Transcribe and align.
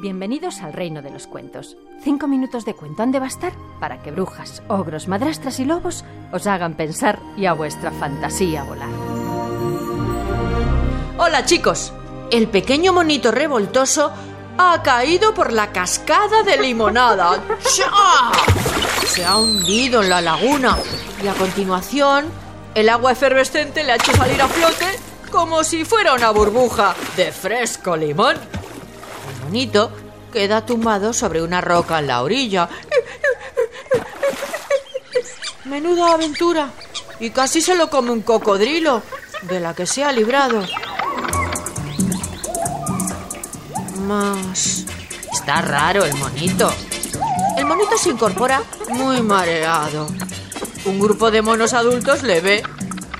Bienvenidos 0.00 0.60
al 0.60 0.74
reino 0.74 1.02
de 1.02 1.10
los 1.10 1.26
cuentos. 1.26 1.76
Cinco 2.04 2.28
minutos 2.28 2.64
de 2.64 2.74
cuento 2.74 3.02
han 3.02 3.10
de 3.10 3.18
bastar 3.18 3.52
para 3.80 4.00
que 4.00 4.12
brujas, 4.12 4.62
ogros, 4.68 5.08
madrastras 5.08 5.58
y 5.58 5.64
lobos 5.64 6.04
os 6.32 6.46
hagan 6.46 6.74
pensar 6.74 7.18
y 7.36 7.46
a 7.46 7.52
vuestra 7.52 7.90
fantasía 7.90 8.62
volar. 8.62 8.88
Hola 11.18 11.44
chicos, 11.44 11.92
el 12.30 12.46
pequeño 12.46 12.92
monito 12.92 13.32
revoltoso 13.32 14.12
ha 14.56 14.80
caído 14.84 15.34
por 15.34 15.52
la 15.52 15.72
cascada 15.72 16.44
de 16.44 16.58
limonada. 16.58 17.42
Se 19.04 19.24
ha 19.24 19.36
hundido 19.36 20.04
en 20.04 20.10
la 20.10 20.20
laguna 20.20 20.78
y 21.20 21.26
a 21.26 21.34
continuación 21.34 22.26
el 22.76 22.88
agua 22.88 23.10
efervescente 23.10 23.82
le 23.82 23.90
ha 23.90 23.96
hecho 23.96 24.12
salir 24.12 24.40
a 24.40 24.46
flote 24.46 24.86
como 25.32 25.64
si 25.64 25.84
fuera 25.84 26.14
una 26.14 26.30
burbuja 26.30 26.94
de 27.16 27.32
fresco 27.32 27.96
limón. 27.96 28.36
Monito 29.48 29.90
queda 30.30 30.66
tumbado 30.66 31.14
sobre 31.14 31.40
una 31.40 31.62
roca 31.62 32.00
en 32.00 32.06
la 32.06 32.20
orilla. 32.20 32.68
Menuda 35.64 36.12
aventura. 36.12 36.68
Y 37.18 37.30
casi 37.30 37.62
se 37.62 37.74
lo 37.74 37.88
come 37.88 38.10
un 38.10 38.20
cocodrilo, 38.20 39.02
de 39.48 39.58
la 39.58 39.72
que 39.72 39.86
se 39.86 40.04
ha 40.04 40.12
librado. 40.12 40.62
Más... 44.06 44.84
Está 45.32 45.62
raro 45.62 46.04
el 46.04 46.14
monito. 46.16 46.70
El 47.56 47.64
monito 47.64 47.96
se 47.96 48.10
incorpora 48.10 48.62
muy 48.90 49.22
mareado. 49.22 50.08
Un 50.84 51.00
grupo 51.00 51.30
de 51.30 51.40
monos 51.40 51.72
adultos 51.72 52.22
le 52.22 52.42
ve, 52.42 52.62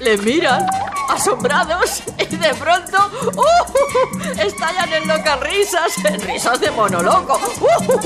le 0.01 0.19
miran 0.19 0.67
asombrados 1.09 2.03
y 2.19 2.37
de 2.37 2.55
pronto 2.55 2.99
¡uh! 3.35 4.41
estallan 4.41 4.93
en 4.93 5.09
locas 5.09 5.41
risas, 5.41 6.05
en 6.05 6.21
risas 6.21 6.61
de 6.61 6.71
monoloco. 6.71 7.41
¡Uh! 7.61 7.99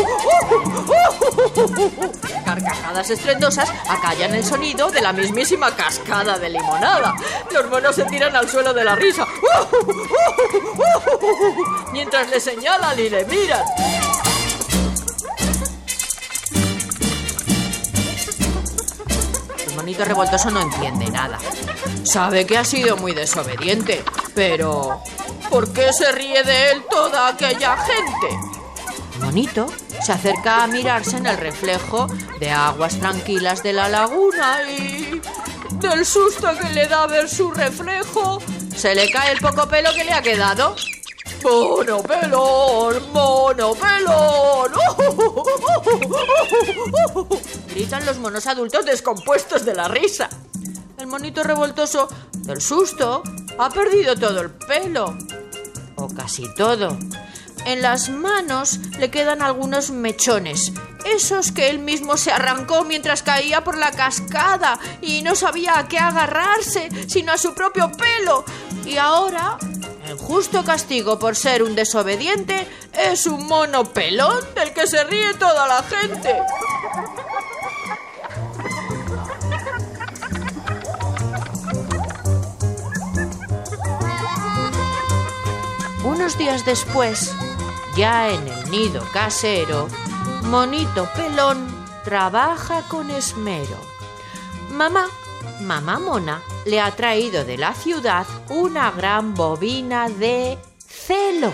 Carcajadas 2.44 3.10
estrendosas 3.10 3.68
acallan 3.88 4.34
el 4.34 4.44
sonido 4.44 4.90
de 4.90 5.00
la 5.00 5.12
mismísima 5.12 5.74
cascada 5.74 6.38
de 6.38 6.50
limonada. 6.50 7.14
Los 7.50 7.68
monos 7.68 7.94
se 7.96 8.04
tiran 8.04 8.34
al 8.36 8.48
suelo 8.48 8.72
de 8.72 8.84
la 8.84 8.94
risa 8.94 9.26
mientras 11.92 12.28
le 12.28 12.40
señalan 12.40 12.98
y 12.98 13.08
le 13.08 13.24
miran. 13.26 13.64
El 19.66 19.74
monito 19.76 20.04
revoltoso 20.04 20.50
no 20.50 20.60
entiende 20.60 21.10
nada. 21.10 21.38
Sabe 22.04 22.46
que 22.46 22.58
ha 22.58 22.64
sido 22.64 22.96
muy 22.96 23.12
desobediente, 23.12 24.02
pero 24.34 25.02
¿por 25.50 25.72
qué 25.72 25.92
se 25.92 26.10
ríe 26.12 26.42
de 26.42 26.72
él 26.72 26.84
toda 26.90 27.28
aquella 27.28 27.76
gente? 27.76 28.28
Monito 29.20 29.66
se 30.04 30.12
acerca 30.12 30.64
a 30.64 30.66
mirarse 30.66 31.16
en 31.16 31.26
el 31.26 31.36
reflejo 31.36 32.06
de 32.40 32.50
aguas 32.50 32.98
tranquilas 32.98 33.62
de 33.62 33.72
la 33.72 33.88
laguna 33.88 34.62
y 34.68 35.20
del 35.82 36.04
susto 36.04 36.48
que 36.60 36.70
le 36.70 36.86
da 36.86 37.06
ver 37.06 37.28
su 37.28 37.50
reflejo, 37.50 38.40
se 38.76 38.94
le 38.94 39.10
cae 39.10 39.32
el 39.32 39.40
poco 39.40 39.68
pelo 39.68 39.92
que 39.94 40.04
le 40.04 40.12
ha 40.12 40.22
quedado. 40.22 40.76
¡Mono 41.42 42.02
pelón! 42.02 43.12
¡Mono 43.12 43.74
pelón! 43.74 44.72
Gritan 47.74 48.06
los 48.06 48.18
monos 48.18 48.46
adultos 48.46 48.84
descompuestos 48.84 49.64
de 49.64 49.74
la 49.74 49.88
risa. 49.88 50.28
Monito 51.12 51.42
revoltoso, 51.42 52.08
del 52.38 52.62
susto, 52.62 53.22
ha 53.58 53.68
perdido 53.68 54.16
todo 54.16 54.40
el 54.40 54.50
pelo. 54.50 55.14
O 55.96 56.08
casi 56.08 56.46
todo. 56.54 56.98
En 57.66 57.82
las 57.82 58.08
manos 58.08 58.78
le 58.98 59.10
quedan 59.10 59.42
algunos 59.42 59.90
mechones, 59.90 60.72
esos 61.04 61.52
que 61.52 61.68
él 61.68 61.80
mismo 61.80 62.16
se 62.16 62.32
arrancó 62.32 62.84
mientras 62.84 63.22
caía 63.22 63.62
por 63.62 63.76
la 63.76 63.90
cascada 63.90 64.78
y 65.02 65.20
no 65.20 65.34
sabía 65.34 65.78
a 65.78 65.86
qué 65.86 65.98
agarrarse, 65.98 66.88
sino 67.08 67.32
a 67.32 67.38
su 67.38 67.52
propio 67.52 67.92
pelo. 67.92 68.46
Y 68.86 68.96
ahora, 68.96 69.58
el 70.06 70.16
justo 70.16 70.64
castigo 70.64 71.18
por 71.18 71.36
ser 71.36 71.62
un 71.62 71.74
desobediente 71.74 72.66
es 72.94 73.26
un 73.26 73.46
mono 73.46 73.84
pelón 73.84 74.42
del 74.54 74.72
que 74.72 74.86
se 74.86 75.04
ríe 75.04 75.34
toda 75.34 75.68
la 75.68 75.82
gente. 75.82 76.38
Unos 86.22 86.38
días 86.38 86.64
después, 86.64 87.34
ya 87.96 88.30
en 88.30 88.46
el 88.46 88.70
nido 88.70 89.04
casero, 89.12 89.88
Monito 90.44 91.08
Pelón 91.16 91.66
trabaja 92.04 92.82
con 92.82 93.10
esmero. 93.10 93.76
Mamá, 94.70 95.08
mamá 95.62 95.98
Mona, 95.98 96.40
le 96.64 96.80
ha 96.80 96.94
traído 96.94 97.44
de 97.44 97.58
la 97.58 97.74
ciudad 97.74 98.24
una 98.48 98.92
gran 98.92 99.34
bobina 99.34 100.08
de 100.08 100.58
celo 100.86 101.52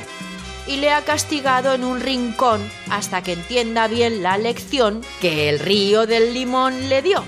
y 0.66 0.76
le 0.76 0.92
ha 0.92 1.02
castigado 1.02 1.72
en 1.72 1.82
un 1.82 2.02
rincón 2.02 2.60
hasta 2.90 3.22
que 3.22 3.32
entienda 3.32 3.88
bien 3.88 4.22
la 4.22 4.36
lección 4.36 5.00
que 5.22 5.48
el 5.48 5.60
río 5.60 6.06
del 6.06 6.34
limón 6.34 6.90
le 6.90 7.00
dio. 7.00 7.24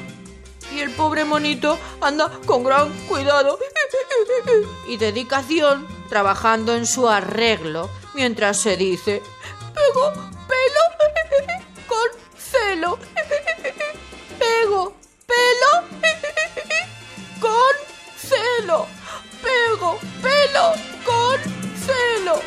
Y 0.76 0.80
el 0.80 0.90
pobre 0.90 1.24
monito 1.24 1.78
anda 2.02 2.30
con 2.44 2.64
gran 2.64 2.92
cuidado 3.08 3.58
y 4.86 4.98
dedicación 4.98 5.99
trabajando 6.10 6.74
en 6.76 6.86
su 6.86 7.08
arreglo 7.08 7.88
mientras 8.14 8.58
se 8.58 8.76
dice, 8.76 9.22
pego 9.74 10.12
pelo 10.46 10.84
con 11.86 12.08
celo, 12.36 12.98
pego 14.38 14.94
pelo 15.26 15.86
con 17.40 17.74
celo, 18.18 18.86
pego 19.42 19.98
pelo 20.20 20.72
con 21.04 21.40
celo. 21.86 22.40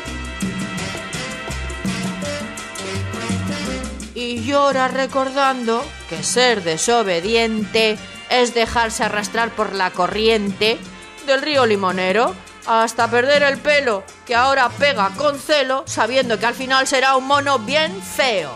Y 4.14 4.44
llora 4.44 4.88
recordando 4.88 5.82
que 6.08 6.22
ser 6.22 6.62
desobediente 6.62 7.98
es 8.30 8.54
dejarse 8.54 9.04
arrastrar 9.04 9.50
por 9.50 9.72
la 9.72 9.90
corriente 9.90 10.78
del 11.26 11.42
río 11.42 11.66
limonero 11.66 12.34
hasta 12.66 13.10
perder 13.10 13.42
el 13.42 13.58
pelo, 13.58 14.04
que 14.26 14.34
ahora 14.34 14.68
pega 14.68 15.10
con 15.16 15.38
celo, 15.38 15.84
sabiendo 15.86 16.38
que 16.38 16.46
al 16.46 16.54
final 16.54 16.86
será 16.86 17.16
un 17.16 17.26
mono 17.26 17.58
bien 17.58 18.00
feo. 18.02 18.50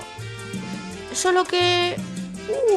Solo 1.13 1.45
que... 1.45 1.97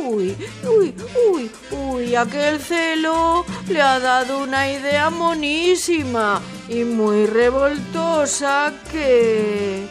Uy, 0.03 0.36
uy, 0.68 0.94
uy, 1.30 1.52
uy, 1.72 2.16
aquel 2.16 2.59
celo 2.59 3.46
le 3.69 3.81
ha 3.81 4.00
dado 4.00 4.40
una 4.40 4.69
idea 4.69 5.09
monísima 5.09 6.42
y 6.68 6.84
muy 6.84 7.25
revoltosa 7.25 8.74
que... 8.92 9.88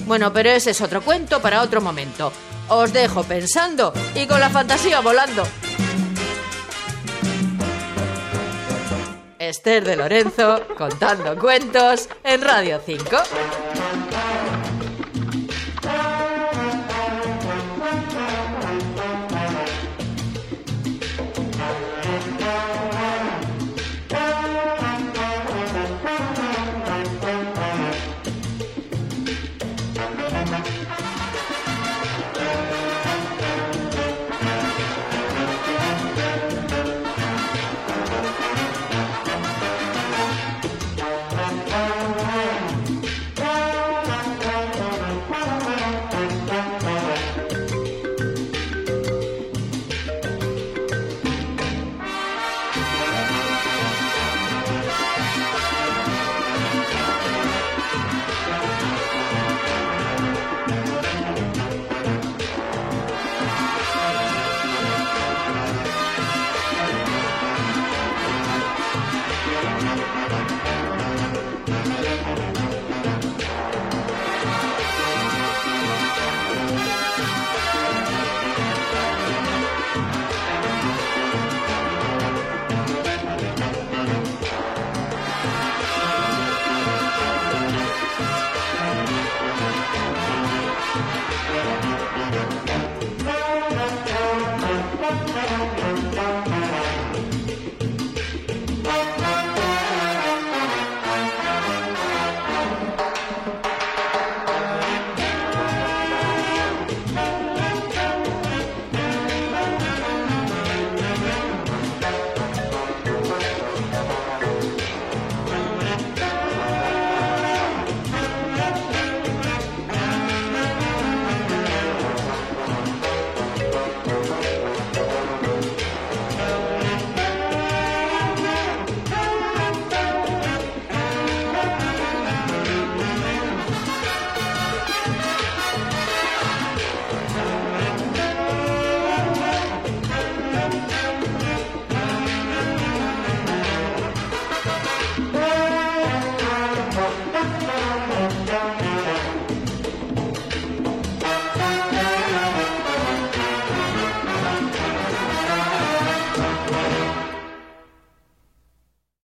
Bueno, 0.00 0.32
pero 0.32 0.50
ese 0.50 0.70
es 0.70 0.80
otro 0.80 1.02
cuento 1.02 1.40
para 1.40 1.62
otro 1.62 1.80
momento. 1.80 2.32
Os 2.68 2.92
dejo 2.92 3.22
pensando 3.22 3.92
y 4.14 4.26
con 4.26 4.40
la 4.40 4.50
fantasía 4.50 5.00
volando. 5.00 5.44
Esther 9.48 9.84
de 9.84 9.96
Lorenzo 9.96 10.62
contando 10.76 11.36
cuentos 11.38 12.08
en 12.24 12.42
Radio 12.42 12.80
5. 12.84 14.65